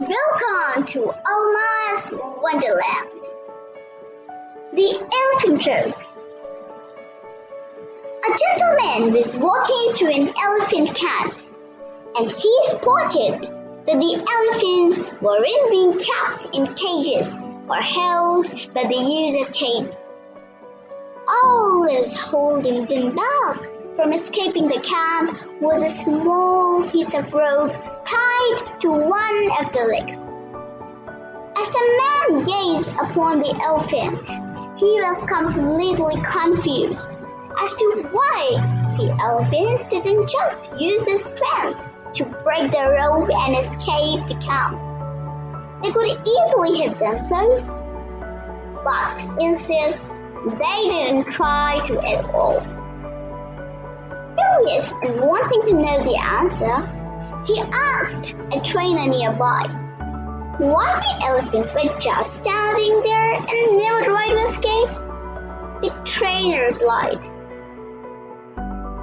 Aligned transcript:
Welcome 0.00 0.86
to 0.86 1.04
Alma's 1.04 2.12
Wonderland. 2.12 3.22
The 4.72 4.98
Elephant 5.22 5.66
Rope. 5.68 5.94
A 8.24 8.36
gentleman 8.36 9.12
was 9.12 9.38
walking 9.38 9.94
through 9.94 10.10
an 10.10 10.34
elephant 10.36 10.96
camp 10.96 11.36
and 12.16 12.28
he 12.28 12.60
spotted 12.70 13.42
that 13.86 14.00
the 14.00 14.16
elephants 14.34 15.22
weren't 15.22 15.70
being 15.70 15.96
kept 15.96 16.46
in 16.52 16.74
cages 16.74 17.44
or 17.68 17.76
held 17.76 18.50
by 18.74 18.82
the 18.88 18.96
use 18.96 19.46
of 19.46 19.52
chains. 19.52 19.94
All 21.28 21.84
is 21.84 22.18
holding 22.18 22.86
them 22.86 23.14
back 23.14 23.70
from 23.96 24.12
escaping 24.12 24.66
the 24.66 24.80
camp 24.80 25.38
was 25.60 25.82
a 25.82 25.88
small 25.88 26.88
piece 26.90 27.14
of 27.14 27.32
rope 27.32 27.72
tied 28.04 28.80
to 28.80 28.90
one 28.90 29.50
of 29.60 29.72
the 29.72 29.84
legs. 29.86 30.28
As 31.56 31.70
the 31.70 32.02
man 32.02 32.44
gazed 32.44 32.92
upon 32.94 33.38
the 33.38 33.54
elephant, 33.62 34.28
he 34.76 35.00
was 35.00 35.22
completely 35.24 36.20
confused 36.26 37.16
as 37.60 37.76
to 37.76 38.08
why 38.10 38.94
the 38.98 39.16
elephants 39.22 39.86
didn't 39.86 40.28
just 40.28 40.72
use 40.76 41.04
their 41.04 41.20
strength 41.20 41.88
to 42.14 42.24
break 42.24 42.72
the 42.72 42.96
rope 42.98 43.30
and 43.30 43.56
escape 43.56 44.26
the 44.26 44.34
camp. 44.44 44.80
They 45.82 45.92
could 45.92 46.20
easily 46.26 46.80
have 46.80 46.96
done 46.96 47.22
so, 47.22 47.60
but 48.82 49.24
instead 49.40 50.00
they 50.44 50.88
didn't 50.88 51.30
try 51.30 51.80
to 51.86 52.02
at 52.02 52.24
all. 52.34 52.73
Curious 54.54 54.92
and 55.02 55.20
wanting 55.20 55.62
to 55.62 55.72
know 55.72 56.04
the 56.04 56.16
answer, 56.16 56.76
he 57.44 57.60
asked 57.72 58.36
a 58.52 58.60
trainer 58.60 59.08
nearby 59.08 59.66
why 60.58 60.94
the 60.94 61.26
elephants 61.26 61.74
were 61.74 61.98
just 61.98 62.34
standing 62.34 63.00
there 63.02 63.34
and 63.34 63.76
never 63.76 64.04
tried 64.04 64.28
to 64.28 64.42
escape. 64.44 64.88
The 65.82 65.92
trainer 66.04 66.68
replied, 66.68 67.18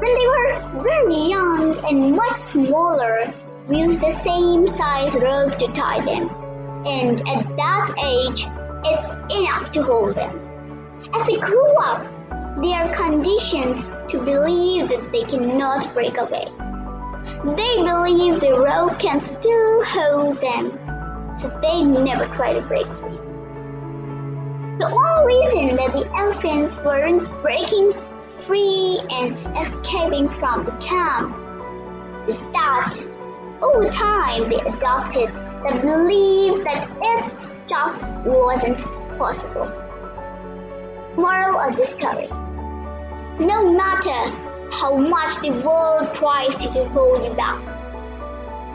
When 0.00 0.14
they 0.14 0.26
were 0.28 0.82
very 0.82 1.30
young 1.30 1.84
and 1.88 2.12
much 2.14 2.36
smaller, 2.36 3.34
we 3.66 3.78
used 3.78 4.00
the 4.00 4.12
same 4.12 4.68
size 4.68 5.16
rope 5.16 5.58
to 5.58 5.66
tie 5.72 6.04
them, 6.04 6.30
and 6.86 7.20
at 7.28 7.56
that 7.56 7.88
age, 8.04 8.46
it's 8.84 9.12
enough 9.34 9.72
to 9.72 9.82
hold 9.82 10.14
them. 10.14 10.38
As 11.14 11.24
they 11.24 11.38
grew 11.38 11.76
up, 11.82 12.06
they 12.60 12.72
are 12.74 12.92
conditioned 12.92 13.78
to 14.08 14.18
believe 14.18 14.88
that 14.88 15.10
they 15.12 15.22
cannot 15.22 15.92
break 15.94 16.18
away. 16.18 16.46
They 17.56 17.76
believe 17.82 18.40
the 18.40 18.54
rope 18.58 18.98
can 18.98 19.20
still 19.20 19.84
hold 19.84 20.40
them, 20.40 20.78
so 21.34 21.48
they 21.62 21.82
never 21.82 22.26
try 22.34 22.52
to 22.52 22.60
break 22.62 22.86
free. 22.86 23.18
The 24.78 24.90
only 24.90 25.36
reason 25.36 25.76
that 25.76 25.92
the 25.92 26.10
elephants 26.18 26.76
weren't 26.78 27.28
breaking 27.42 27.92
free 28.46 29.00
and 29.10 29.36
escaping 29.56 30.28
from 30.28 30.64
the 30.64 30.72
camp 30.72 31.36
is 32.28 32.42
that 32.52 32.92
over 33.62 33.88
time 33.88 34.48
they 34.48 34.56
adopted 34.56 35.32
the 35.34 35.80
belief 35.84 36.64
that 36.64 36.90
it 37.00 37.48
just 37.66 38.02
wasn't 38.24 38.84
possible. 39.16 39.81
The 41.70 41.86
story 41.86 42.28
no 43.38 43.72
matter 43.72 44.36
how 44.72 44.96
much 44.96 45.40
the 45.40 45.52
world 45.64 46.14
tries 46.14 46.68
to 46.68 46.84
hold 46.88 47.24
you 47.24 47.32
back. 47.34 47.60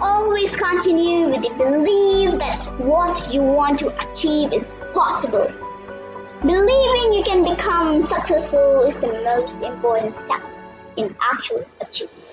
Always 0.02 0.56
continue 0.56 1.28
with 1.28 1.44
the 1.44 1.54
belief 1.58 2.40
that 2.40 2.80
what 2.80 3.34
you 3.34 3.42
want 3.44 3.80
to 3.80 3.88
achieve 4.10 4.52
is 4.54 4.70
possible. 4.94 5.52
Believing 6.42 7.14
you 7.14 7.24
can 7.26 7.44
become 7.44 8.02
successful 8.02 8.84
is 8.86 8.98
the 8.98 9.22
most 9.24 9.62
important 9.62 10.16
step 10.16 10.42
in 10.96 11.16
actual 11.22 11.66
achievement. 11.82 12.27